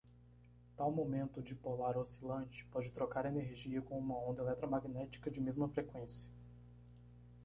[0.77, 6.27] Tal momento dipolar oscilante pode trocar energia com uma onda eletromagnética de mesma freqüência.